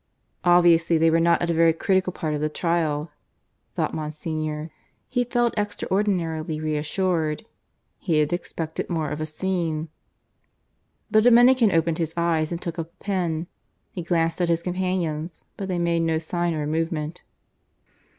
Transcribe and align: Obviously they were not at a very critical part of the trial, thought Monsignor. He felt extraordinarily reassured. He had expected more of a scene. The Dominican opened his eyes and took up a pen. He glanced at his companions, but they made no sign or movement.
Obviously 0.43 0.97
they 0.97 1.11
were 1.11 1.19
not 1.19 1.43
at 1.43 1.51
a 1.51 1.53
very 1.53 1.73
critical 1.73 2.11
part 2.11 2.33
of 2.33 2.41
the 2.41 2.49
trial, 2.49 3.11
thought 3.75 3.93
Monsignor. 3.93 4.71
He 5.07 5.23
felt 5.23 5.53
extraordinarily 5.55 6.59
reassured. 6.59 7.45
He 7.99 8.17
had 8.17 8.33
expected 8.33 8.89
more 8.89 9.11
of 9.11 9.21
a 9.21 9.27
scene. 9.27 9.89
The 11.11 11.21
Dominican 11.21 11.71
opened 11.71 11.99
his 11.99 12.15
eyes 12.17 12.51
and 12.51 12.59
took 12.59 12.79
up 12.79 12.91
a 12.99 13.03
pen. 13.03 13.45
He 13.91 14.01
glanced 14.01 14.41
at 14.41 14.49
his 14.49 14.63
companions, 14.63 15.43
but 15.55 15.67
they 15.67 15.77
made 15.77 15.99
no 16.01 16.17
sign 16.17 16.55
or 16.55 16.65
movement. 16.65 17.21